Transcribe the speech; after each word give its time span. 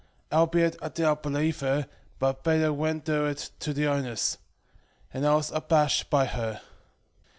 Howbeit 0.31 0.77
I 0.81 0.89
did 0.89 1.03
not 1.03 1.21
believe 1.21 1.59
her, 1.59 1.87
but 2.17 2.43
bade 2.43 2.61
her 2.61 2.71
render 2.71 3.27
it 3.27 3.51
to 3.59 3.71
the 3.71 3.85
owners: 3.85 4.39
and 5.13 5.27
I 5.27 5.35
was 5.35 5.51
abashed 5.51 6.11
at 6.11 6.29
her. 6.29 6.59